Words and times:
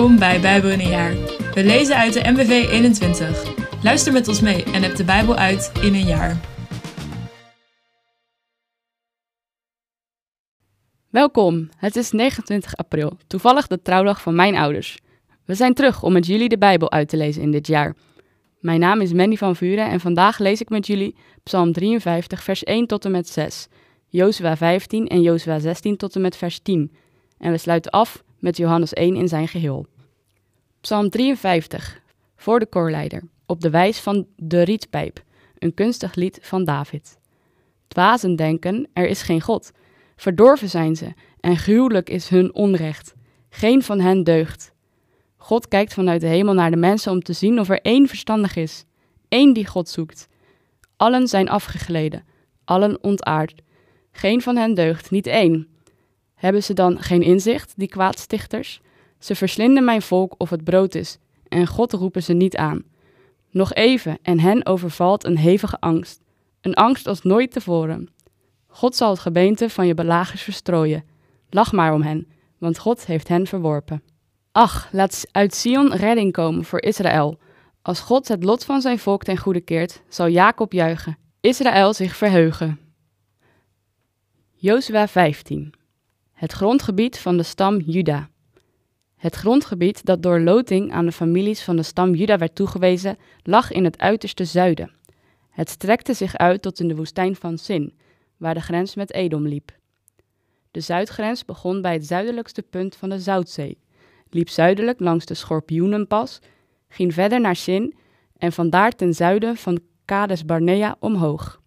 Welkom 0.00 0.18
bij 0.18 0.40
Bijbel 0.40 0.70
in 0.70 0.80
een 0.80 0.88
jaar. 0.88 1.14
We 1.54 1.64
lezen 1.64 1.96
uit 1.96 2.12
de 2.12 2.30
MBV 2.30 2.50
21. 2.70 3.54
Luister 3.82 4.12
met 4.12 4.28
ons 4.28 4.40
mee 4.40 4.64
en 4.64 4.82
heb 4.82 4.96
de 4.96 5.04
Bijbel 5.04 5.36
uit 5.36 5.72
in 5.82 5.94
een 5.94 6.06
jaar. 6.06 6.40
Welkom, 11.10 11.68
het 11.76 11.96
is 11.96 12.10
29 12.10 12.76
april, 12.76 13.18
toevallig 13.26 13.66
de 13.66 13.82
trouwdag 13.82 14.22
van 14.22 14.34
mijn 14.34 14.56
ouders. 14.56 14.98
We 15.44 15.54
zijn 15.54 15.74
terug 15.74 16.02
om 16.02 16.12
met 16.12 16.26
jullie 16.26 16.48
de 16.48 16.58
Bijbel 16.58 16.90
uit 16.90 17.08
te 17.08 17.16
lezen 17.16 17.42
in 17.42 17.50
dit 17.50 17.66
jaar. 17.66 17.96
Mijn 18.60 18.80
naam 18.80 19.00
is 19.00 19.12
Mandy 19.12 19.36
van 19.36 19.56
Vuren 19.56 19.90
en 19.90 20.00
vandaag 20.00 20.38
lees 20.38 20.60
ik 20.60 20.68
met 20.68 20.86
jullie 20.86 21.16
Psalm 21.42 21.72
53, 21.72 22.42
vers 22.42 22.64
1 22.64 22.86
tot 22.86 23.04
en 23.04 23.10
met 23.10 23.28
6, 23.28 23.66
Jozua 24.08 24.56
15 24.56 25.06
en 25.08 25.22
Jozua 25.22 25.58
16 25.58 25.96
tot 25.96 26.14
en 26.14 26.20
met 26.20 26.36
vers 26.36 26.58
10. 26.58 26.92
En 27.38 27.50
we 27.50 27.58
sluiten 27.58 27.90
af 27.90 28.22
met 28.40 28.56
Johannes 28.56 28.92
1 28.92 29.16
in 29.16 29.28
zijn 29.28 29.48
geheel. 29.48 29.86
Psalm 30.80 31.10
53, 31.10 32.00
voor 32.36 32.58
de 32.58 32.66
koorleider, 32.66 33.22
op 33.46 33.60
de 33.60 33.70
wijs 33.70 33.98
van 33.98 34.26
de 34.36 34.62
rietpijp, 34.62 35.22
een 35.58 35.74
kunstig 35.74 36.14
lied 36.14 36.38
van 36.42 36.64
David. 36.64 37.18
Dwazen 37.88 38.36
denken, 38.36 38.88
er 38.92 39.08
is 39.08 39.22
geen 39.22 39.40
God. 39.40 39.72
Verdorven 40.16 40.68
zijn 40.68 40.96
ze, 40.96 41.12
en 41.40 41.56
gruwelijk 41.56 42.10
is 42.10 42.28
hun 42.28 42.54
onrecht. 42.54 43.14
Geen 43.48 43.82
van 43.82 44.00
hen 44.00 44.24
deugt. 44.24 44.72
God 45.36 45.68
kijkt 45.68 45.94
vanuit 45.94 46.20
de 46.20 46.26
hemel 46.26 46.54
naar 46.54 46.70
de 46.70 46.76
mensen 46.76 47.12
om 47.12 47.22
te 47.22 47.32
zien 47.32 47.60
of 47.60 47.68
er 47.68 47.80
één 47.80 48.08
verstandig 48.08 48.56
is, 48.56 48.84
één 49.28 49.52
die 49.52 49.66
God 49.66 49.88
zoekt. 49.88 50.28
Allen 50.96 51.28
zijn 51.28 51.48
afgegleden, 51.48 52.24
allen 52.64 53.02
ontaard. 53.02 53.62
Geen 54.12 54.42
van 54.42 54.56
hen 54.56 54.74
deugt, 54.74 55.10
niet 55.10 55.26
één. 55.26 55.68
Hebben 56.40 56.62
ze 56.62 56.72
dan 56.72 56.98
geen 57.00 57.22
inzicht, 57.22 57.72
die 57.76 57.88
kwaadstichters? 57.88 58.80
Ze 59.18 59.34
verslinden 59.34 59.84
mijn 59.84 60.02
volk 60.02 60.34
of 60.38 60.50
het 60.50 60.64
brood 60.64 60.94
is, 60.94 61.18
en 61.48 61.66
God 61.66 61.92
roepen 61.92 62.22
ze 62.22 62.32
niet 62.32 62.56
aan. 62.56 62.82
Nog 63.50 63.74
even, 63.74 64.18
en 64.22 64.40
hen 64.40 64.66
overvalt 64.66 65.24
een 65.24 65.36
hevige 65.36 65.80
angst, 65.80 66.20
een 66.60 66.74
angst 66.74 67.06
als 67.06 67.22
nooit 67.22 67.52
tevoren. 67.52 68.08
God 68.66 68.96
zal 68.96 69.10
het 69.10 69.18
gebeente 69.18 69.70
van 69.70 69.86
je 69.86 69.94
belagers 69.94 70.42
verstrooien. 70.42 71.04
Lach 71.50 71.72
maar 71.72 71.94
om 71.94 72.02
hen, 72.02 72.28
want 72.58 72.78
God 72.78 73.06
heeft 73.06 73.28
hen 73.28 73.46
verworpen. 73.46 74.02
Ach, 74.52 74.88
laat 74.92 75.26
uit 75.32 75.54
Sion 75.54 75.92
redding 75.92 76.32
komen 76.32 76.64
voor 76.64 76.82
Israël. 76.82 77.38
Als 77.82 78.00
God 78.00 78.28
het 78.28 78.44
lot 78.44 78.64
van 78.64 78.80
zijn 78.80 78.98
volk 78.98 79.22
ten 79.22 79.38
goede 79.38 79.60
keert, 79.60 80.02
zal 80.08 80.28
Jacob 80.28 80.72
juichen, 80.72 81.18
Israël 81.40 81.94
zich 81.94 82.16
verheugen. 82.16 82.78
Jozua 84.54 85.08
15 85.08 85.78
Het 86.40 86.52
grondgebied 86.52 87.18
van 87.18 87.36
de 87.36 87.42
stam 87.42 87.80
Juda. 87.80 88.28
Het 89.16 89.34
grondgebied 89.34 90.04
dat 90.04 90.22
door 90.22 90.40
loting 90.40 90.92
aan 90.92 91.04
de 91.04 91.12
families 91.12 91.62
van 91.62 91.76
de 91.76 91.82
stam 91.82 92.14
Juda 92.14 92.38
werd 92.38 92.54
toegewezen, 92.54 93.18
lag 93.42 93.70
in 93.70 93.84
het 93.84 93.98
uiterste 93.98 94.44
zuiden. 94.44 94.90
Het 95.50 95.68
strekte 95.68 96.14
zich 96.14 96.36
uit 96.36 96.62
tot 96.62 96.80
in 96.80 96.88
de 96.88 96.96
woestijn 96.96 97.36
van 97.36 97.58
Sin, 97.58 97.94
waar 98.36 98.54
de 98.54 98.60
grens 98.60 98.94
met 98.94 99.12
Edom 99.12 99.46
liep. 99.46 99.72
De 100.70 100.80
zuidgrens 100.80 101.44
begon 101.44 101.82
bij 101.82 101.92
het 101.92 102.06
zuidelijkste 102.06 102.62
punt 102.62 102.96
van 102.96 103.08
de 103.08 103.18
Zoutzee, 103.18 103.78
liep 104.30 104.48
zuidelijk 104.48 105.00
langs 105.00 105.24
de 105.24 105.34
Schorpioenenpas, 105.34 106.38
ging 106.88 107.14
verder 107.14 107.40
naar 107.40 107.56
Sin 107.56 107.94
en 108.36 108.52
vandaar 108.52 108.92
ten 108.92 109.14
zuiden 109.14 109.56
van 109.56 109.80
Kades 110.04 110.44
Barnea 110.44 110.96
omhoog. 111.00 111.60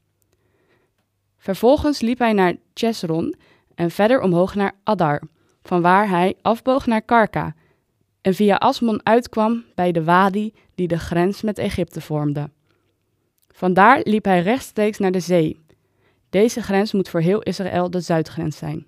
Vervolgens 1.38 2.02
liep 2.02 2.20
hij 2.20 2.34
naar 2.34 2.56
Chesron 2.74 3.36
en 3.76 3.92
verder 3.92 4.22
omhoog 4.22 4.56
naar 4.56 4.76
Adar, 4.84 5.22
vanwaar 5.64 6.10
hij 6.10 6.36
afboog 6.42 6.86
naar 6.86 7.02
Karka 7.02 7.56
en 8.22 8.34
via 8.34 8.56
Asmon 8.56 9.06
uitkwam 9.06 9.64
bij 9.76 9.92
de 9.92 10.04
wadi 10.04 10.54
die 10.76 10.88
de 10.88 11.00
grens 11.00 11.42
met 11.42 11.58
Egypte 11.58 12.02
vormde. 12.02 12.50
Vandaar 13.48 14.02
liep 14.04 14.26
hij 14.26 14.42
rechtstreeks 14.42 14.98
naar 14.98 15.12
de 15.12 15.20
zee. 15.20 15.62
Deze 16.30 16.62
grens 16.62 16.94
moet 16.94 17.10
voor 17.10 17.20
heel 17.20 17.42
Israël 17.42 17.90
de 17.90 18.00
zuidgrens 18.00 18.58
zijn. 18.58 18.88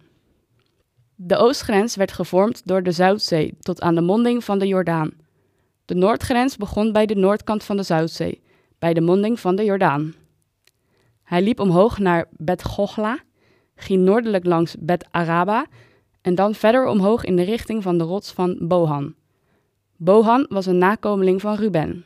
De 1.15 1.37
oostgrens 1.37 1.95
werd 1.95 2.11
gevormd 2.11 2.61
door 2.67 2.83
de 2.83 2.91
Zuidzee 2.91 3.53
tot 3.59 3.81
aan 3.81 3.95
de 3.95 4.01
monding 4.01 4.43
van 4.43 4.59
de 4.59 4.67
Jordaan. 4.67 5.11
De 5.85 5.95
noordgrens 5.95 6.57
begon 6.57 6.91
bij 6.91 7.05
de 7.05 7.15
noordkant 7.15 7.63
van 7.63 7.77
de 7.77 7.83
Zuidzee, 7.83 8.41
bij 8.79 8.93
de 8.93 9.01
monding 9.01 9.39
van 9.39 9.55
de 9.55 9.63
Jordaan. 9.63 10.13
Hij 11.23 11.41
liep 11.41 11.59
omhoog 11.59 11.97
naar 11.97 12.27
Bet 12.31 12.63
Gochla, 12.63 13.19
ging 13.75 14.03
noordelijk 14.03 14.45
langs 14.45 14.75
Bet 14.79 15.07
Araba 15.11 15.65
en 16.21 16.35
dan 16.35 16.55
verder 16.55 16.87
omhoog 16.87 17.23
in 17.23 17.35
de 17.35 17.43
richting 17.43 17.83
van 17.83 17.97
de 17.97 18.03
rots 18.03 18.31
van 18.31 18.57
Bohan. 18.61 19.13
Bohan 19.97 20.45
was 20.49 20.65
een 20.65 20.77
nakomeling 20.77 21.41
van 21.41 21.55
Ruben. 21.55 22.05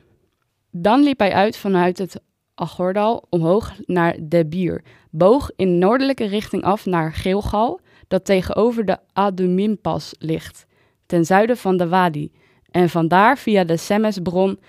Dan 0.71 1.03
liep 1.03 1.19
hij 1.19 1.33
uit 1.33 1.57
vanuit 1.57 1.97
het 1.97 2.21
Agordal 2.55 3.25
omhoog 3.29 3.73
naar 3.85 4.15
Debir, 4.21 4.83
boog 5.11 5.51
in 5.55 5.77
noordelijke 5.77 6.25
richting 6.25 6.63
af 6.63 6.85
naar 6.85 7.13
Geelgal, 7.13 7.79
dat 8.07 8.25
tegenover 8.25 8.85
de 8.85 8.97
Adumimpas 9.13 10.15
ligt, 10.19 10.65
ten 11.05 11.25
zuiden 11.25 11.57
van 11.57 11.77
de 11.77 11.87
Wadi, 11.87 12.31
en 12.71 12.89
vandaar 12.89 13.37
via 13.37 13.63
de 13.63 13.77
Semesbron 13.77 14.59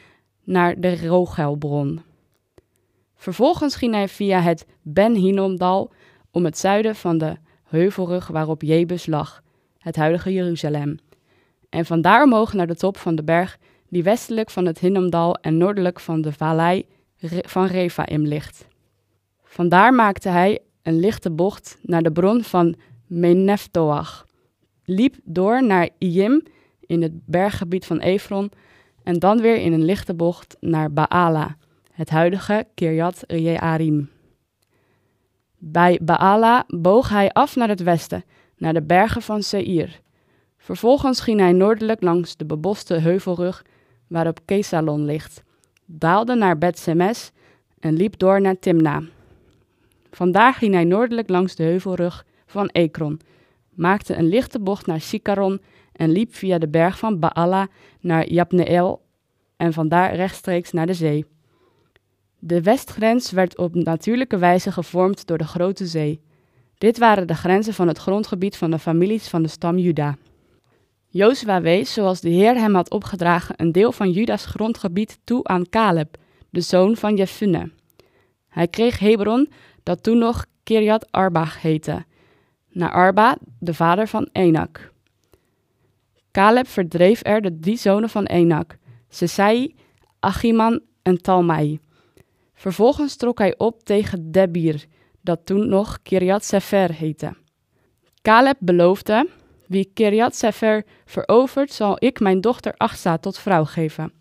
naar 0.45 0.81
de 0.81 1.07
Rogelbron. 1.07 2.01
Vervolgens 3.15 3.77
ging 3.77 3.95
hij 3.95 4.09
via 4.09 4.41
het 4.41 4.67
Ben 4.83 5.15
Hinnomdal 5.15 5.93
om 6.31 6.45
het 6.45 6.59
zuiden 6.59 6.95
van 6.95 7.19
de 7.19 7.37
heuvelrug 7.65 8.27
waarop 8.27 8.63
Jebus 8.63 9.07
lag, 9.07 9.43
het 9.79 9.97
huidige 9.97 10.33
Jeruzalem, 10.33 10.99
en 11.69 11.85
vandaar 11.85 12.23
omhoog 12.23 12.53
naar 12.53 12.67
de 12.67 12.77
top 12.77 12.97
van 12.97 13.15
de 13.15 13.23
berg 13.23 13.59
die 13.89 14.03
westelijk 14.03 14.51
van 14.51 14.67
het 14.67 14.79
Hinnomdal 14.79 15.35
en 15.35 15.57
noordelijk 15.57 16.01
van 16.01 16.21
de 16.21 16.33
vallei 16.33 16.87
van 17.43 17.67
Refaim 17.67 18.23
ligt. 18.23 18.67
Vandaar 19.45 19.95
maakte 19.95 20.29
hij 20.29 20.59
een 20.83 21.01
lichte 21.01 21.31
bocht 21.31 21.79
naar 21.83 22.03
de 22.03 22.13
bron 22.13 22.43
van 22.43 22.75
Meneftoach, 23.07 24.27
liep 24.85 25.17
door 25.25 25.65
naar 25.65 25.89
Iyim 25.99 26.43
in 26.87 27.03
het 27.03 27.27
berggebied 27.27 27.87
van 27.87 27.99
Efron 27.99 28.51
en 29.03 29.19
dan 29.19 29.41
weer 29.41 29.57
in 29.57 29.73
een 29.73 29.85
lichte 29.85 30.15
bocht 30.15 30.57
naar 30.61 30.93
Baala, 30.93 31.57
het 31.93 32.11
huidige 32.11 32.67
Kirjat 32.75 33.25
Jearim. 33.27 34.11
Bij 35.63 35.99
Baala 36.03 36.65
boog 36.67 37.09
hij 37.09 37.31
af 37.33 37.57
naar 37.57 37.69
het 37.69 37.83
westen, 37.83 38.25
naar 38.57 38.73
de 38.73 38.83
bergen 38.83 39.23
van 39.23 39.43
Seir. 39.43 40.01
Vervolgens 40.59 41.21
ging 41.21 41.41
hij 41.41 41.53
noordelijk 41.53 42.03
langs 42.03 42.37
de 42.37 42.45
beboste 42.45 42.95
heuvelrug 42.95 43.65
waarop 44.07 44.41
Kesalon 44.45 45.05
ligt, 45.05 45.43
daalde 45.85 46.35
naar 46.35 46.59
Bet-Semes 46.59 47.31
en 47.79 47.95
liep 47.95 48.19
door 48.19 48.41
naar 48.41 48.59
Timna. 48.59 49.03
Vandaar 50.11 50.55
ging 50.55 50.75
hij 50.75 50.85
noordelijk 50.85 51.29
langs 51.29 51.55
de 51.55 51.63
heuvelrug 51.63 52.25
van 52.47 52.69
Ekron, 52.69 53.21
maakte 53.75 54.17
een 54.17 54.29
lichte 54.29 54.61
bocht 54.61 54.87
naar 54.87 55.01
Sikaron 55.01 55.61
en 55.93 56.11
liep 56.11 56.35
via 56.35 56.59
de 56.59 56.69
berg 56.69 56.99
van 56.99 57.19
Baala 57.19 57.69
naar 58.01 58.29
Jabneel 58.29 59.03
en 59.57 59.73
vandaar 59.73 60.15
rechtstreeks 60.15 60.73
naar 60.73 60.87
de 60.87 60.95
zee. 60.95 61.27
De 62.43 62.63
westgrens 62.63 63.31
werd 63.31 63.59
op 63.59 63.75
natuurlijke 63.75 64.39
wijze 64.39 64.73
gevormd 64.73 65.27
door 65.27 65.39
de 65.39 65.47
Grote 65.47 65.87
Zee. 65.87 66.21
Dit 66.79 66.99
waren 66.99 67.27
de 67.27 67.35
grenzen 67.35 67.75
van 67.75 67.89
het 67.89 67.99
grondgebied 67.99 68.57
van 68.57 68.71
de 68.71 68.79
families 68.79 69.29
van 69.29 69.43
de 69.43 69.49
stam 69.49 69.79
Juda. 69.79 70.17
Jozua 71.09 71.61
wees, 71.61 71.93
zoals 71.93 72.21
de 72.21 72.29
Heer 72.29 72.55
hem 72.55 72.75
had 72.75 72.91
opgedragen, 72.91 73.55
een 73.59 73.73
deel 73.73 73.93
van 73.93 74.11
Juda's 74.11 74.45
grondgebied 74.45 75.19
toe 75.25 75.45
aan 75.45 75.69
Caleb, 75.69 76.17
de 76.51 76.61
zoon 76.61 76.97
van 76.97 77.17
Jefune. 77.17 77.71
Hij 78.49 78.69
kreeg 78.69 78.99
Hebron, 78.99 79.51
dat 79.83 80.03
toen 80.03 80.19
nog 80.19 80.47
Kirjat 80.63 81.13
Arba 81.13 81.47
heette, 81.59 82.05
naar 82.69 82.93
Arba, 82.93 83.37
de 83.59 83.75
vader 83.75 84.09
van 84.09 84.29
Enak. 84.33 84.93
Caleb 86.31 86.67
verdreef 86.67 87.21
er 87.25 87.43
de 87.43 87.59
drie 87.59 87.77
zonen 87.77 88.09
van 88.09 88.25
Enak, 88.25 88.77
Sesai, 89.09 89.75
Achiman 90.21 90.81
en 91.03 91.23
Talmai. 91.23 91.81
Vervolgens 92.61 93.17
trok 93.17 93.39
hij 93.39 93.55
op 93.59 93.83
tegen 93.85 94.33
Debir, 94.33 94.85
dat 95.21 95.41
toen 95.45 95.69
nog 95.69 96.03
Kirjat 96.03 96.45
Sefer 96.45 96.93
heette. 96.93 97.35
Caleb 98.23 98.57
beloofde, 98.59 99.29
wie 99.67 99.91
Kirjat 99.95 100.37
Sefer 100.37 100.85
verovert, 101.05 101.73
zal 101.73 101.97
ik 101.99 102.21
mijn 102.21 102.41
dochter 102.41 102.75
Achsa 102.77 103.19
tot 103.19 103.39
vrouw 103.39 103.65
geven. 103.65 104.13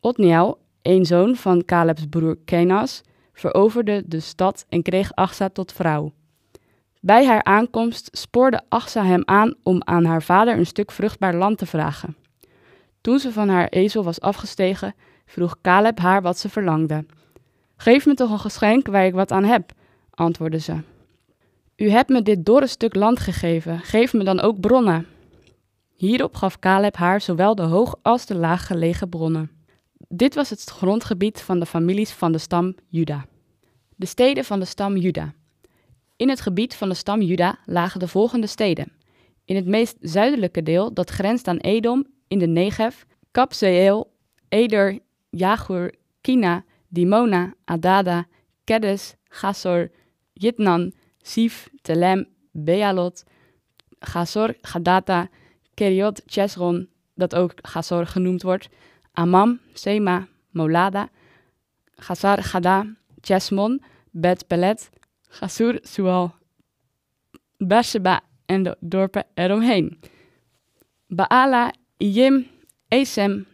Otniel, 0.00 0.58
een 0.82 1.04
zoon 1.04 1.36
van 1.36 1.64
Calebs 1.64 2.06
broer 2.10 2.38
Kenas, 2.44 3.02
veroverde 3.32 4.02
de 4.06 4.20
stad 4.20 4.66
en 4.68 4.82
kreeg 4.82 5.14
Achsa 5.14 5.48
tot 5.48 5.72
vrouw. 5.72 6.12
Bij 7.00 7.26
haar 7.26 7.44
aankomst 7.44 8.08
spoorde 8.12 8.62
Achsa 8.68 9.04
hem 9.04 9.22
aan 9.24 9.54
om 9.62 9.82
aan 9.84 10.04
haar 10.04 10.22
vader 10.22 10.58
een 10.58 10.66
stuk 10.66 10.90
vruchtbaar 10.90 11.34
land 11.34 11.58
te 11.58 11.66
vragen. 11.66 12.16
Toen 13.00 13.18
ze 13.18 13.32
van 13.32 13.48
haar 13.48 13.68
ezel 13.68 14.04
was 14.04 14.20
afgestegen, 14.20 14.94
vroeg 15.26 15.60
Caleb 15.60 15.98
haar 15.98 16.22
wat 16.22 16.38
ze 16.38 16.48
verlangde. 16.48 17.04
Geef 17.80 18.06
me 18.06 18.14
toch 18.14 18.30
een 18.30 18.38
geschenk 18.38 18.86
waar 18.86 19.06
ik 19.06 19.14
wat 19.14 19.32
aan 19.32 19.44
heb, 19.44 19.72
antwoordde 20.10 20.58
ze. 20.58 20.76
U 21.76 21.90
hebt 21.90 22.08
me 22.08 22.22
dit 22.22 22.44
dorre 22.44 22.66
stuk 22.66 22.94
land 22.94 23.20
gegeven, 23.20 23.78
geef 23.78 24.12
me 24.12 24.24
dan 24.24 24.40
ook 24.40 24.60
bronnen. 24.60 25.06
Hierop 25.94 26.34
gaf 26.34 26.58
Caleb 26.58 26.96
haar 26.96 27.20
zowel 27.20 27.54
de 27.54 27.62
hoog 27.62 27.94
als 28.02 28.26
de 28.26 28.34
laag 28.34 28.66
gelegen 28.66 29.08
bronnen. 29.08 29.50
Dit 30.08 30.34
was 30.34 30.50
het 30.50 30.64
grondgebied 30.64 31.40
van 31.40 31.58
de 31.58 31.66
families 31.66 32.10
van 32.10 32.32
de 32.32 32.38
stam 32.38 32.74
Juda. 32.88 33.26
De 33.96 34.06
steden 34.06 34.44
van 34.44 34.58
de 34.58 34.64
stam 34.64 34.96
Juda. 34.96 35.34
In 36.16 36.28
het 36.28 36.40
gebied 36.40 36.74
van 36.74 36.88
de 36.88 36.94
stam 36.94 37.22
Juda 37.22 37.58
lagen 37.64 38.00
de 38.00 38.08
volgende 38.08 38.46
steden. 38.46 38.92
In 39.44 39.56
het 39.56 39.66
meest 39.66 39.96
zuidelijke 40.00 40.62
deel, 40.62 40.94
dat 40.94 41.10
grenst 41.10 41.48
aan 41.48 41.56
Edom, 41.56 42.06
in 42.28 42.38
de 42.38 42.46
Negev, 42.46 43.02
Kapseel, 43.30 44.12
Eder, 44.48 44.98
Jagur, 45.30 45.94
Kina, 46.20 46.64
Dimona, 46.92 47.54
Adada, 47.66 48.26
Kedes, 48.66 49.16
Gasor, 49.30 49.90
Jitnan, 50.34 50.92
Sif, 51.22 51.68
Telem, 51.82 52.26
Bealot, 52.54 53.24
Gazor, 54.00 54.54
Gadata, 54.62 55.28
Keriot, 55.74 56.22
Chesron, 56.26 56.88
dat 57.14 57.34
ook 57.34 57.52
Gazor 57.62 58.06
genoemd 58.06 58.42
wordt, 58.42 58.68
Amam, 59.12 59.60
Sema, 59.72 60.28
Molada, 60.50 61.08
Gazar, 61.96 62.42
Gada, 62.52 62.86
Chesmon, 63.20 63.82
Bet 64.10 64.46
Pelet, 64.46 64.90
Gazur, 65.28 65.78
Sual, 65.82 66.34
Beersheba 67.58 68.20
en 68.46 68.62
de 68.62 68.76
dorpen 68.80 69.26
eromheen. 69.34 70.00
Baala, 71.06 71.72
Iyim, 71.96 72.46
Esem, 72.88 73.46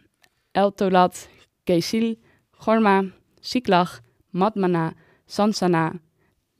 Eltolat, 0.51 1.27
Kesil, 1.63 2.17
Gorma, 2.51 3.03
Siklag, 3.45 4.01
Matmana, 4.33 4.93
Sansana, 5.25 5.93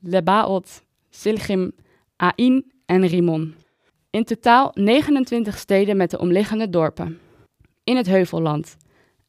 Lebaot, 0.02 0.82
Silgim, 1.10 1.72
Ain 2.16 2.64
en 2.86 3.06
Rimon. 3.06 3.54
In 4.10 4.24
totaal 4.24 4.70
29 4.74 5.58
steden 5.58 5.96
met 5.96 6.10
de 6.10 6.18
omliggende 6.18 6.70
dorpen. 6.70 7.18
In 7.84 7.96
het 7.96 8.06
Heuvelland. 8.06 8.76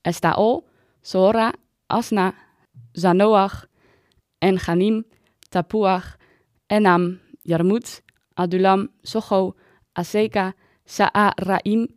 Estaol, 0.02 0.68
Sora, 1.02 1.54
Asna, 1.88 2.34
Zanoach, 2.92 3.68
En-Ganim, 4.38 5.06
Tapuach, 5.50 6.18
Enam, 6.68 7.20
Jarmut, 7.42 8.04
Adulam, 8.34 8.90
Socho, 9.02 9.56
Aseka, 9.94 10.54
Sa'a-Raim, 10.86 11.88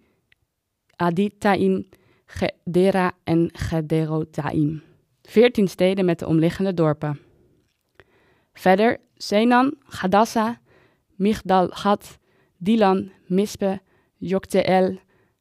Aditaim, 0.96 1.88
Gedera 2.26 3.12
en 3.24 3.50
Gederotaim. 3.52 4.89
14 5.30 5.68
steden 5.68 6.04
met 6.04 6.18
de 6.18 6.26
omliggende 6.26 6.74
dorpen. 6.74 7.20
Verder 8.52 9.00
Senan, 9.16 9.74
Gadassa, 9.84 10.60
Migdal-Gad, 11.14 12.18
Dilan, 12.56 13.12
Mispe, 13.26 13.80
Jokteel, 14.16 14.98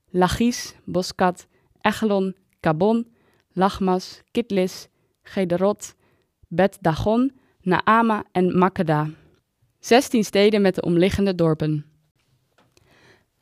Lachis, 0.09 0.75
Boskat, 0.83 1.47
Echelon, 1.81 2.35
Kabon, 2.59 3.07
Lachmas, 3.51 4.21
Kitlis, 4.31 4.87
Gederot, 5.23 5.95
Bet 6.47 6.77
Dagon, 6.81 7.31
Naama 7.61 8.23
en 8.31 8.57
Makeda. 8.57 9.09
16 9.79 10.23
steden 10.23 10.61
met 10.61 10.75
de 10.75 10.81
omliggende 10.81 11.35
dorpen. 11.35 11.85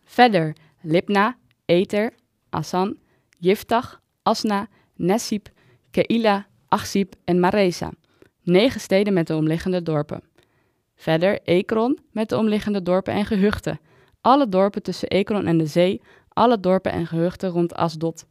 Verder 0.04 0.56
Libna, 0.82 1.38
Eter, 1.66 2.14
Asan, 2.50 2.98
Yiftach, 3.38 4.02
Asna, 4.24 4.68
Nesip, 4.96 5.56
Keila, 5.92 6.48
Achsip 6.68 7.16
en 7.24 7.40
Maresa. 7.40 7.92
9 8.44 8.80
steden 8.80 9.14
met 9.14 9.28
de 9.28 9.36
omliggende 9.36 9.84
dorpen. 9.84 10.22
Verder 10.96 11.42
Ekron 11.44 12.00
met 12.12 12.30
de 12.30 12.38
omliggende 12.38 12.82
dorpen 12.82 13.14
en 13.14 13.26
gehuchten. 13.26 13.80
Alle 14.22 14.50
dorpen 14.50 14.84
tussen 14.84 15.08
Ekron 15.08 15.46
en 15.46 15.58
de 15.58 15.66
zee, 15.66 16.02
alle 16.30 16.60
dorpen 16.60 16.92
en 16.92 17.08
gehuchten 17.08 17.50
rond 17.50 17.76
Asdod. 17.76 18.26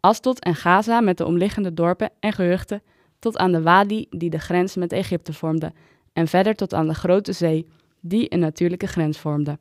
Asdod 0.00 0.40
en 0.40 0.54
Gaza 0.54 1.00
met 1.00 1.16
de 1.16 1.24
omliggende 1.24 1.74
dorpen 1.74 2.10
en 2.20 2.32
gehuchten 2.32 2.82
tot 3.18 3.38
aan 3.38 3.52
de 3.52 3.62
wadi 3.62 4.06
die 4.10 4.30
de 4.30 4.38
grens 4.38 4.76
met 4.76 4.92
Egypte 4.92 5.32
vormde 5.32 5.72
en 6.12 6.28
verder 6.28 6.54
tot 6.54 6.74
aan 6.74 6.86
de 6.86 6.94
grote 6.94 7.32
zee 7.32 7.66
die 8.00 8.32
een 8.32 8.38
natuurlijke 8.38 8.86
grens 8.86 9.18
vormde. 9.18 9.58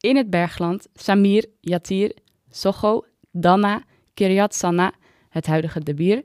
In 0.00 0.16
het 0.16 0.30
bergland 0.30 0.86
Samir, 0.94 1.46
Yatir, 1.60 2.16
Socho, 2.50 3.04
Danna, 3.30 3.82
Kiryat 4.14 4.54
Sanna, 4.54 4.92
het 5.38 5.46
huidige 5.46 5.80
Debir, 5.80 6.24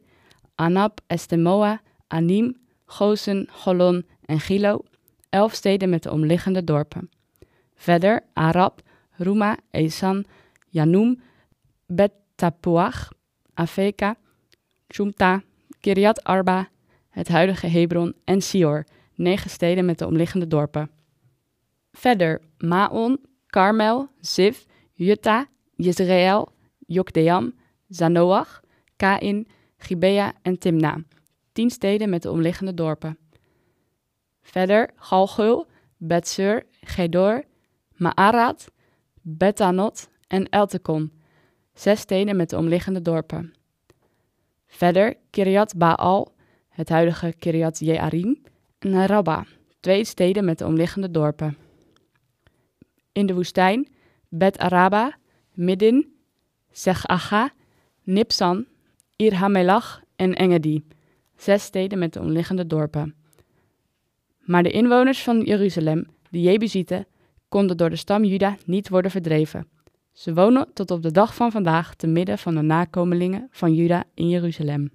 Anab, 0.55 0.99
Estemoa, 1.07 1.81
Anim, 2.07 2.57
Gozen, 2.85 3.47
Golon 3.51 4.05
en 4.25 4.39
Gilo, 4.39 4.83
elf 5.29 5.53
steden 5.53 5.89
met 5.89 6.03
de 6.03 6.11
omliggende 6.11 6.63
dorpen. 6.63 7.09
Verder 7.75 8.23
Arab, 8.33 8.81
Ruma, 9.11 9.57
Esan, 9.71 10.25
Yanum, 10.69 11.21
Bet 11.85 12.11
Tapuach, 12.35 13.11
Afeka, 13.53 14.15
Chumta, 14.87 15.41
Kiryat 15.79 16.23
Arba, 16.23 16.69
het 17.09 17.27
huidige 17.27 17.67
Hebron 17.67 18.13
en 18.23 18.41
Sior, 18.41 18.85
negen 19.15 19.49
steden 19.49 19.85
met 19.85 19.99
de 19.99 20.05
omliggende 20.05 20.47
dorpen. 20.47 20.89
Verder 21.91 22.41
Maon, 22.57 23.19
Karmel, 23.47 24.07
Ziv, 24.19 24.63
Jutta, 24.93 25.47
Jezreel, 25.75 26.51
Jokdeam, 26.87 27.53
Zanoach, 27.87 28.62
Kain, 28.95 29.47
Gibea 29.77 30.33
en 30.41 30.57
Timna, 30.57 31.03
tien 31.51 31.69
steden 31.69 32.09
met 32.09 32.21
de 32.21 32.31
omliggende 32.31 32.73
dorpen. 32.73 33.17
Verder 34.41 34.89
Galgul, 34.95 35.67
Betsur, 35.97 36.65
Gedor, 36.81 37.43
Ma'arat, 37.95 38.71
Betanot 39.21 40.09
en 40.27 40.49
Eltekon, 40.49 41.11
zes 41.73 41.99
steden 41.99 42.35
met 42.35 42.49
de 42.49 42.57
omliggende 42.57 43.01
dorpen. 43.01 43.53
Verder 44.67 45.17
Kiryat 45.29 45.77
Baal, 45.77 46.33
het 46.69 46.89
huidige 46.89 47.33
Kiryat 47.39 47.79
Jearim, 47.79 48.41
en 48.79 49.05
Rabba, 49.05 49.45
twee 49.79 50.05
steden 50.05 50.45
met 50.45 50.57
de 50.57 50.65
omliggende 50.65 51.11
dorpen. 51.11 51.57
In 53.11 53.25
de 53.25 53.33
woestijn 53.33 53.87
Bet 54.29 54.57
Araba, 54.57 55.17
Midin, 55.53 56.15
Zechacha, 56.71 57.53
Nipsan, 58.03 58.65
Ir 59.23 59.93
en 60.15 60.35
Engedi, 60.35 60.83
zes 61.35 61.63
steden 61.63 61.99
met 61.99 62.13
de 62.13 62.19
omliggende 62.19 62.67
dorpen. 62.67 63.15
Maar 64.39 64.63
de 64.63 64.71
inwoners 64.71 65.23
van 65.23 65.41
Jeruzalem, 65.41 66.07
de 66.29 66.41
Jebusieten, 66.41 67.05
konden 67.49 67.77
door 67.77 67.89
de 67.89 67.95
stam 67.95 68.23
Juda 68.23 68.57
niet 68.65 68.89
worden 68.89 69.11
verdreven. 69.11 69.67
Ze 70.11 70.33
wonen 70.33 70.73
tot 70.73 70.91
op 70.91 71.01
de 71.01 71.11
dag 71.11 71.35
van 71.35 71.51
vandaag 71.51 71.95
te 71.95 72.07
midden 72.07 72.37
van 72.37 72.55
de 72.55 72.61
nakomelingen 72.61 73.47
van 73.51 73.73
Juda 73.73 74.03
in 74.13 74.29
Jeruzalem. 74.29 74.91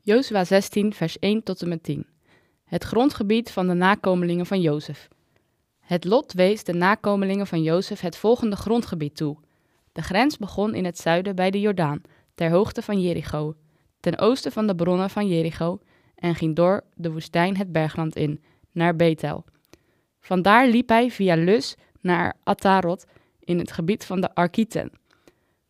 Jozua 0.00 0.44
16, 0.44 0.92
vers 0.92 1.18
1 1.18 1.42
tot 1.42 1.62
en 1.62 1.68
met 1.68 1.82
10. 1.82 2.06
Het 2.64 2.84
grondgebied 2.84 3.50
van 3.50 3.66
de 3.66 3.74
nakomelingen 3.74 4.46
van 4.46 4.60
Jozef. 4.60 5.08
Het 5.80 6.04
lot 6.04 6.32
wees 6.32 6.64
de 6.64 6.74
nakomelingen 6.74 7.46
van 7.46 7.62
Jozef 7.62 8.00
het 8.00 8.16
volgende 8.16 8.56
grondgebied 8.56 9.16
toe. 9.16 9.36
De 9.92 10.02
grens 10.02 10.38
begon 10.38 10.74
in 10.74 10.84
het 10.84 10.98
zuiden 10.98 11.34
bij 11.34 11.50
de 11.50 11.60
Jordaan, 11.60 12.02
ter 12.34 12.50
hoogte 12.50 12.82
van 12.82 13.00
Jericho, 13.00 13.54
ten 14.00 14.18
oosten 14.18 14.52
van 14.52 14.66
de 14.66 14.74
bronnen 14.74 15.10
van 15.10 15.28
Jericho, 15.28 15.78
en 16.14 16.34
ging 16.34 16.56
door 16.56 16.84
de 16.94 17.12
woestijn 17.12 17.56
het 17.56 17.72
bergland 17.72 18.16
in, 18.16 18.42
naar 18.72 18.96
Bethel. 18.96 19.44
Vandaar 20.20 20.68
liep 20.68 20.88
hij 20.88 21.10
via 21.10 21.34
Lus 21.34 21.76
naar 22.00 22.36
Atarot 22.42 23.06
in 23.40 23.58
het 23.58 23.72
gebied 23.72 24.04
van 24.04 24.20
de 24.20 24.34
Arkieten, 24.34 24.92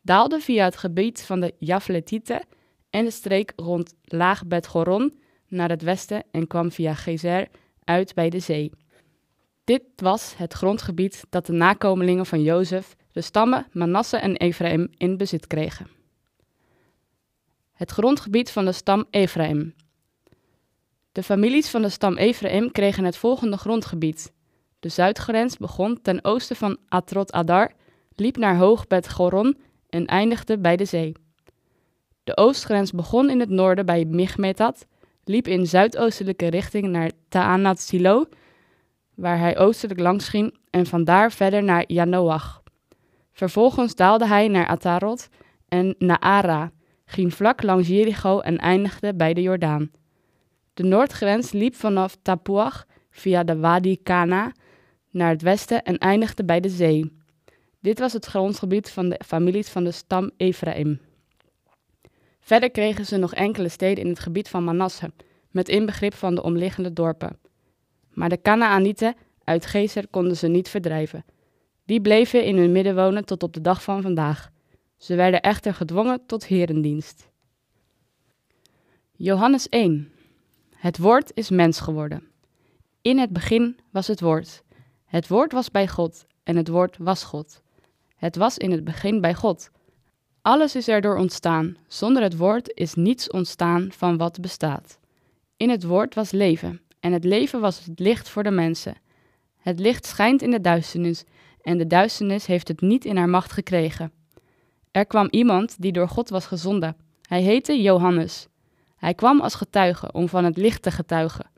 daalde 0.02 0.40
via 0.40 0.64
het 0.64 0.76
gebied 0.76 1.22
van 1.22 1.40
de 1.40 1.54
Jafletieten 1.58 2.46
en 2.90 3.04
de 3.04 3.10
streek 3.10 3.52
rond 3.56 3.94
Laag 4.04 4.46
Bet 4.46 4.66
Goron 4.66 5.20
naar 5.48 5.68
het 5.68 5.82
westen 5.82 6.24
en 6.30 6.46
kwam 6.46 6.70
via 6.70 6.94
Gezer 6.94 7.48
uit 7.84 8.14
bij 8.14 8.30
de 8.30 8.38
zee. 8.38 8.72
Dit 9.64 9.82
was 9.96 10.34
het 10.36 10.52
grondgebied 10.52 11.24
dat 11.30 11.46
de 11.46 11.52
nakomelingen 11.52 12.26
van 12.26 12.42
Jozef, 12.42 12.96
de 13.12 13.20
stammen 13.20 13.66
Manasse 13.72 14.16
en 14.16 14.36
Ephraim, 14.36 14.88
in 14.96 15.16
bezit 15.16 15.46
kregen. 15.46 16.01
Het 17.82 17.90
grondgebied 17.90 18.50
van 18.50 18.64
de 18.64 18.72
stam 18.72 19.04
Ephraim. 19.10 19.74
De 21.12 21.22
families 21.22 21.70
van 21.70 21.82
de 21.82 21.88
stam 21.88 22.16
Ephraim 22.16 22.72
kregen 22.72 23.04
het 23.04 23.16
volgende 23.16 23.56
grondgebied. 23.56 24.32
De 24.80 24.88
zuidgrens 24.88 25.56
begon 25.56 26.02
ten 26.02 26.24
oosten 26.24 26.56
van 26.56 26.76
Atrot 26.88 27.32
Adar, 27.32 27.72
liep 28.14 28.36
naar 28.36 28.56
hoog 28.56 28.86
Bet 28.86 29.08
Goron 29.08 29.56
en 29.88 30.06
eindigde 30.06 30.58
bij 30.58 30.76
de 30.76 30.84
zee. 30.84 31.12
De 32.24 32.36
oostgrens 32.36 32.90
begon 32.90 33.30
in 33.30 33.40
het 33.40 33.48
noorden 33.48 33.86
bij 33.86 34.04
Michmetat, 34.04 34.86
liep 35.24 35.48
in 35.48 35.66
zuidoostelijke 35.66 36.46
richting 36.46 36.86
naar 36.86 37.10
Taanat 37.28 37.80
Silo, 37.80 38.26
waar 39.14 39.38
hij 39.38 39.58
oostelijk 39.58 40.00
langs 40.00 40.28
ging 40.28 40.58
en 40.70 40.86
vandaar 40.86 41.32
verder 41.32 41.62
naar 41.62 41.84
Janoach. 41.86 42.62
Vervolgens 43.32 43.94
daalde 43.94 44.26
hij 44.26 44.48
naar 44.48 44.66
Atarot 44.66 45.28
en 45.68 45.94
Naara, 45.98 46.72
ging 47.12 47.34
vlak 47.34 47.62
langs 47.62 47.88
Jericho 47.88 48.40
en 48.40 48.58
eindigde 48.58 49.14
bij 49.14 49.34
de 49.34 49.42
Jordaan. 49.42 49.90
De 50.74 50.82
noordgrens 50.82 51.52
liep 51.52 51.74
vanaf 51.74 52.16
Tapuach 52.22 52.86
via 53.10 53.44
de 53.44 53.56
Wadi 53.56 54.02
Kana 54.02 54.52
naar 55.10 55.30
het 55.30 55.42
westen 55.42 55.82
en 55.82 55.98
eindigde 55.98 56.44
bij 56.44 56.60
de 56.60 56.68
zee. 56.68 57.16
Dit 57.80 57.98
was 57.98 58.12
het 58.12 58.26
grondgebied 58.26 58.90
van 58.90 59.08
de 59.08 59.20
families 59.26 59.68
van 59.68 59.84
de 59.84 59.90
stam 59.90 60.30
Ephraim. 60.36 61.00
Verder 62.40 62.70
kregen 62.70 63.06
ze 63.06 63.16
nog 63.16 63.34
enkele 63.34 63.68
steden 63.68 64.04
in 64.04 64.10
het 64.10 64.20
gebied 64.20 64.48
van 64.48 64.64
Manasse, 64.64 65.12
met 65.50 65.68
inbegrip 65.68 66.14
van 66.14 66.34
de 66.34 66.42
omliggende 66.42 66.92
dorpen. 66.92 67.38
Maar 68.10 68.28
de 68.28 68.40
Canaanieten 68.40 69.14
uit 69.44 69.66
Gezer 69.66 70.08
konden 70.08 70.36
ze 70.36 70.48
niet 70.48 70.68
verdrijven. 70.68 71.24
Die 71.84 72.00
bleven 72.00 72.44
in 72.44 72.56
hun 72.56 72.72
midden 72.72 72.94
wonen 72.94 73.24
tot 73.24 73.42
op 73.42 73.52
de 73.52 73.60
dag 73.60 73.82
van 73.82 74.02
vandaag. 74.02 74.51
Ze 75.02 75.14
werden 75.14 75.40
echter 75.40 75.74
gedwongen 75.74 76.26
tot 76.26 76.46
herendienst. 76.46 77.28
Johannes 79.12 79.68
1. 79.68 80.12
Het 80.74 80.98
woord 80.98 81.30
is 81.34 81.50
mens 81.50 81.80
geworden. 81.80 82.28
In 83.00 83.18
het 83.18 83.30
begin 83.30 83.78
was 83.90 84.06
het 84.06 84.20
woord. 84.20 84.62
Het 85.04 85.28
woord 85.28 85.52
was 85.52 85.70
bij 85.70 85.88
God 85.88 86.26
en 86.42 86.56
het 86.56 86.68
woord 86.68 86.96
was 86.98 87.24
God. 87.24 87.62
Het 88.16 88.36
was 88.36 88.58
in 88.58 88.70
het 88.70 88.84
begin 88.84 89.20
bij 89.20 89.34
God. 89.34 89.70
Alles 90.42 90.76
is 90.76 90.88
erdoor 90.88 91.16
ontstaan. 91.16 91.76
Zonder 91.86 92.22
het 92.22 92.36
woord 92.36 92.72
is 92.74 92.94
niets 92.94 93.30
ontstaan 93.30 93.92
van 93.92 94.16
wat 94.16 94.40
bestaat. 94.40 94.98
In 95.56 95.70
het 95.70 95.82
woord 95.82 96.14
was 96.14 96.30
leven 96.30 96.80
en 97.00 97.12
het 97.12 97.24
leven 97.24 97.60
was 97.60 97.84
het 97.84 97.98
licht 97.98 98.28
voor 98.28 98.42
de 98.42 98.50
mensen. 98.50 98.94
Het 99.58 99.78
licht 99.78 100.06
schijnt 100.06 100.42
in 100.42 100.50
de 100.50 100.60
duisternis 100.60 101.24
en 101.60 101.78
de 101.78 101.86
duisternis 101.86 102.46
heeft 102.46 102.68
het 102.68 102.80
niet 102.80 103.04
in 103.04 103.16
haar 103.16 103.28
macht 103.28 103.52
gekregen. 103.52 104.12
Er 104.92 105.06
kwam 105.06 105.28
iemand 105.30 105.82
die 105.82 105.92
door 105.92 106.08
God 106.08 106.28
was 106.28 106.46
gezonden. 106.46 106.96
Hij 107.22 107.42
heette 107.42 107.82
Johannes. 107.82 108.48
Hij 108.96 109.14
kwam 109.14 109.40
als 109.40 109.54
getuige 109.54 110.12
om 110.12 110.28
van 110.28 110.44
het 110.44 110.56
licht 110.56 110.82
te 110.82 110.90
getuigen, 110.90 111.50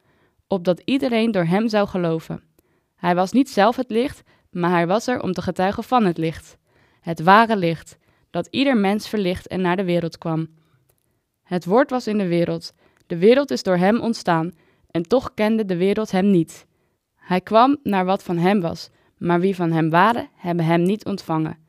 opdat 0.47 0.83
iedereen 0.85 1.31
door 1.31 1.45
hem 1.45 1.69
zou 1.69 1.88
geloven. 1.88 2.43
Hij 2.97 3.14
was 3.14 3.33
niet 3.33 3.50
zelf 3.50 3.76
het 3.76 3.91
licht, 3.91 4.23
maar 4.50 4.71
hij 4.71 4.87
was 4.87 5.07
er 5.07 5.23
om 5.23 5.33
te 5.33 5.43
getuigen 5.43 5.85
van 5.85 6.05
het 6.05 6.19
licht. 6.19 6.57
Het 7.00 7.23
ware 7.23 7.57
licht, 7.57 7.99
dat 8.31 8.49
ieder 8.50 8.76
mens 8.76 9.09
verlicht 9.09 9.47
en 9.47 9.61
naar 9.61 9.76
de 9.76 9.85
wereld 9.85 10.19
kwam. 10.19 10.49
Het 11.43 11.64
woord 11.64 11.91
was 11.91 12.07
in 12.07 12.19
de 12.19 12.29
wereld, 12.29 12.73
de 13.07 13.19
wereld 13.19 13.50
is 13.50 13.62
door 13.62 13.76
hem 13.76 14.00
ontstaan, 14.00 14.53
en 14.91 15.03
toch 15.03 15.35
kende 15.35 15.64
de 15.64 15.76
wereld 15.76 16.11
hem 16.11 16.31
niet. 16.31 16.67
Hij 17.14 17.41
kwam 17.41 17.76
naar 17.83 18.05
wat 18.05 18.23
van 18.23 18.37
hem 18.37 18.61
was, 18.61 18.91
maar 19.19 19.41
wie 19.41 19.55
van 19.55 19.73
hem 19.73 19.91
waren, 19.91 20.29
hebben 20.35 20.64
hem 20.64 20.83
niet 20.83 21.05
ontvangen. 21.05 21.63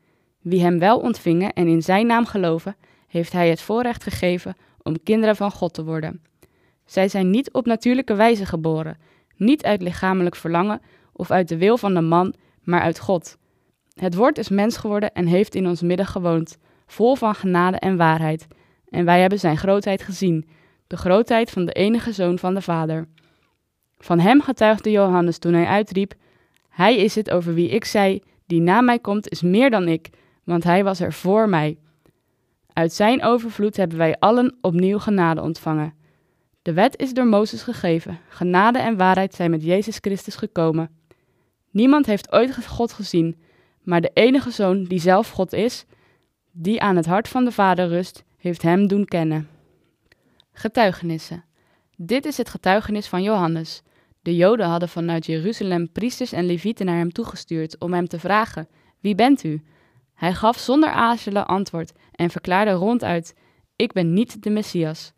Wie 0.46 0.60
hem 0.60 0.78
wel 0.78 0.98
ontvingen 0.98 1.52
en 1.52 1.66
in 1.66 1.82
zijn 1.82 2.06
naam 2.06 2.26
geloven, 2.26 2.76
heeft 3.06 3.32
hij 3.32 3.48
het 3.48 3.60
voorrecht 3.60 4.02
gegeven 4.02 4.56
om 4.82 5.02
kinderen 5.02 5.36
van 5.36 5.50
God 5.50 5.74
te 5.74 5.84
worden. 5.84 6.22
Zij 6.84 7.08
zijn 7.08 7.30
niet 7.30 7.52
op 7.52 7.66
natuurlijke 7.66 8.14
wijze 8.14 8.46
geboren, 8.46 8.98
niet 9.36 9.64
uit 9.64 9.82
lichamelijk 9.82 10.36
verlangen 10.36 10.80
of 11.12 11.30
uit 11.30 11.48
de 11.48 11.56
wil 11.56 11.78
van 11.78 11.94
de 11.94 12.00
man, 12.00 12.34
maar 12.62 12.80
uit 12.80 12.98
God. 12.98 13.36
Het 13.94 14.14
woord 14.14 14.38
is 14.38 14.48
mens 14.48 14.76
geworden 14.76 15.12
en 15.12 15.26
heeft 15.26 15.54
in 15.54 15.66
ons 15.66 15.82
midden 15.82 16.06
gewoond, 16.06 16.58
vol 16.86 17.14
van 17.14 17.34
genade 17.34 17.78
en 17.78 17.96
waarheid. 17.96 18.46
En 18.88 19.04
wij 19.04 19.20
hebben 19.20 19.38
zijn 19.38 19.56
grootheid 19.56 20.02
gezien, 20.02 20.48
de 20.86 20.96
grootheid 20.96 21.50
van 21.50 21.64
de 21.64 21.72
enige 21.72 22.12
zoon 22.12 22.38
van 22.38 22.54
de 22.54 22.62
Vader. 22.62 23.08
Van 23.98 24.18
hem 24.18 24.40
getuigde 24.40 24.90
Johannes 24.90 25.38
toen 25.38 25.52
hij 25.52 25.66
uitriep: 25.66 26.14
Hij 26.68 26.96
is 26.96 27.14
het 27.14 27.30
over 27.30 27.54
wie 27.54 27.68
ik 27.68 27.84
zei: 27.84 28.22
Die 28.46 28.60
na 28.60 28.80
mij 28.80 28.98
komt, 28.98 29.28
is 29.28 29.42
meer 29.42 29.70
dan 29.70 29.88
ik, 29.88 30.10
want 30.46 30.64
hij 30.64 30.84
was 30.84 31.00
er 31.00 31.12
voor 31.12 31.48
mij. 31.48 31.78
Uit 32.72 32.92
zijn 32.92 33.22
overvloed 33.22 33.76
hebben 33.76 33.98
wij 33.98 34.16
allen 34.18 34.56
opnieuw 34.60 34.98
genade 34.98 35.40
ontvangen. 35.42 35.94
De 36.62 36.72
wet 36.72 36.98
is 36.98 37.12
door 37.12 37.26
Mozes 37.26 37.62
gegeven, 37.62 38.18
genade 38.28 38.78
en 38.78 38.96
waarheid 38.96 39.34
zijn 39.34 39.50
met 39.50 39.62
Jezus 39.62 39.98
Christus 40.00 40.36
gekomen. 40.36 40.90
Niemand 41.70 42.06
heeft 42.06 42.32
ooit 42.32 42.66
God 42.66 42.92
gezien, 42.92 43.36
maar 43.82 44.00
de 44.00 44.10
enige 44.14 44.50
zoon 44.50 44.84
die 44.84 45.00
zelf 45.00 45.30
God 45.30 45.52
is, 45.52 45.84
die 46.50 46.80
aan 46.80 46.96
het 46.96 47.06
hart 47.06 47.28
van 47.28 47.44
de 47.44 47.52
Vader 47.52 47.88
rust, 47.88 48.24
heeft 48.36 48.62
hem 48.62 48.86
doen 48.86 49.04
kennen. 49.04 49.48
Getuigenissen. 50.52 51.44
Dit 51.96 52.24
is 52.24 52.36
het 52.36 52.48
getuigenis 52.48 53.06
van 53.06 53.22
Johannes. 53.22 53.82
De 54.22 54.36
Joden 54.36 54.66
hadden 54.66 54.88
vanuit 54.88 55.26
Jeruzalem 55.26 55.92
priesters 55.92 56.32
en 56.32 56.46
levieten 56.46 56.86
naar 56.86 56.96
hem 56.96 57.12
toegestuurd 57.12 57.78
om 57.78 57.92
hem 57.92 58.08
te 58.08 58.18
vragen: 58.18 58.68
Wie 59.00 59.14
bent 59.14 59.44
u? 59.44 59.62
Hij 60.16 60.34
gaf 60.34 60.58
zonder 60.58 60.90
aarzelen 60.90 61.46
antwoord 61.46 61.92
en 62.12 62.30
verklaarde 62.30 62.70
ronduit: 62.70 63.34
Ik 63.76 63.92
ben 63.92 64.12
niet 64.12 64.42
de 64.42 64.50
Messias. 64.50 65.12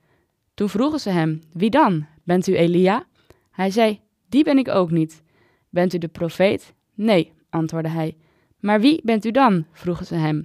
Toen 0.55 0.69
vroegen 0.69 1.01
ze 1.01 1.11
hem: 1.11 1.43
Wie 1.53 1.71
dan? 1.71 2.07
Bent 2.25 2.47
u 2.47 2.57
Elia? 2.57 3.05
Hij 3.51 3.71
zei: 3.71 4.01
Die 4.29 4.45
ben 4.45 4.59
ik 4.59 4.69
ook 4.69 4.91
niet. 4.91 5.23
Bent 5.71 5.95
u 5.95 5.99
de 5.99 6.09
profeet? 6.09 6.75
Nee, 6.95 7.33
antwoordde 7.51 7.91
hij. 7.91 8.17
Maar 8.61 8.81
wie 8.81 9.01
bent 9.05 9.25
u 9.25 9.31
dan? 9.31 9.67
vroegen 9.73 10.07
ze 10.07 10.15
hem. 10.15 10.45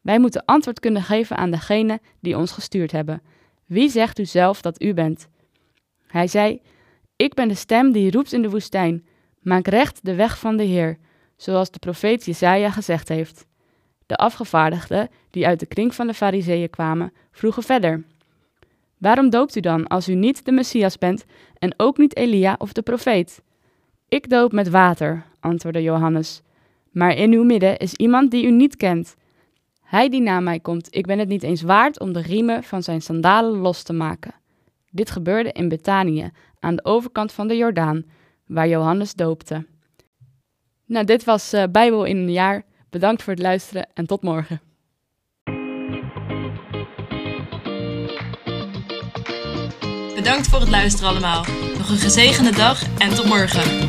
Wij 0.00 0.18
moeten 0.18 0.44
antwoord 0.44 0.80
kunnen 0.80 1.02
geven 1.02 1.36
aan 1.36 1.50
degene 1.50 2.00
die 2.20 2.36
ons 2.36 2.52
gestuurd 2.52 2.92
hebben. 2.92 3.22
Wie 3.66 3.88
zegt 3.88 4.18
u 4.18 4.24
zelf 4.24 4.60
dat 4.60 4.82
u 4.82 4.94
bent? 4.94 5.28
Hij 6.06 6.26
zei: 6.26 6.60
Ik 7.16 7.34
ben 7.34 7.48
de 7.48 7.54
stem 7.54 7.92
die 7.92 8.10
roept 8.10 8.32
in 8.32 8.42
de 8.42 8.50
woestijn: 8.50 9.06
Maak 9.40 9.66
recht 9.66 10.04
de 10.04 10.14
weg 10.14 10.38
van 10.38 10.56
de 10.56 10.64
Heer, 10.64 10.98
zoals 11.36 11.70
de 11.70 11.78
profeet 11.78 12.24
Jesaja 12.24 12.70
gezegd 12.70 13.08
heeft. 13.08 13.46
De 14.08 14.16
afgevaardigden, 14.16 15.08
die 15.30 15.46
uit 15.46 15.60
de 15.60 15.66
kring 15.66 15.94
van 15.94 16.06
de 16.06 16.14
Fariseeën 16.14 16.70
kwamen, 16.70 17.12
vroegen 17.30 17.62
verder: 17.62 18.04
Waarom 18.98 19.30
doopt 19.30 19.56
u 19.56 19.60
dan 19.60 19.86
als 19.86 20.08
u 20.08 20.14
niet 20.14 20.44
de 20.44 20.52
Messias 20.52 20.98
bent 20.98 21.24
en 21.58 21.74
ook 21.76 21.98
niet 21.98 22.16
Elia 22.16 22.54
of 22.58 22.72
de 22.72 22.82
profeet? 22.82 23.42
Ik 24.08 24.30
doop 24.30 24.52
met 24.52 24.68
water, 24.68 25.24
antwoordde 25.40 25.82
Johannes. 25.82 26.42
Maar 26.90 27.16
in 27.16 27.32
uw 27.32 27.44
midden 27.44 27.76
is 27.76 27.94
iemand 27.94 28.30
die 28.30 28.46
u 28.46 28.50
niet 28.50 28.76
kent. 28.76 29.16
Hij 29.82 30.08
die 30.08 30.20
na 30.20 30.40
mij 30.40 30.60
komt, 30.60 30.86
ik 30.90 31.06
ben 31.06 31.18
het 31.18 31.28
niet 31.28 31.42
eens 31.42 31.62
waard 31.62 32.00
om 32.00 32.12
de 32.12 32.20
riemen 32.20 32.62
van 32.62 32.82
zijn 32.82 33.02
sandalen 33.02 33.58
los 33.58 33.82
te 33.82 33.92
maken. 33.92 34.34
Dit 34.90 35.10
gebeurde 35.10 35.52
in 35.52 35.68
Betanië, 35.68 36.30
aan 36.60 36.76
de 36.76 36.84
overkant 36.84 37.32
van 37.32 37.48
de 37.48 37.56
Jordaan, 37.56 38.04
waar 38.46 38.68
Johannes 38.68 39.14
doopte. 39.14 39.66
Nou, 40.84 41.04
dit 41.04 41.24
was 41.24 41.54
uh, 41.54 41.64
Bijbel 41.70 42.04
in 42.04 42.16
een 42.16 42.32
jaar. 42.32 42.64
Bedankt 42.90 43.22
voor 43.22 43.32
het 43.32 43.42
luisteren 43.42 43.86
en 43.94 44.06
tot 44.06 44.22
morgen. 44.22 44.60
Bedankt 50.14 50.48
voor 50.48 50.60
het 50.60 50.68
luisteren 50.68 51.08
allemaal. 51.08 51.44
Nog 51.78 51.88
een 51.88 51.98
gezegende 51.98 52.52
dag 52.52 52.82
en 52.98 53.14
tot 53.14 53.24
morgen. 53.24 53.88